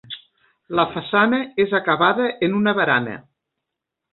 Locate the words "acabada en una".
1.81-2.77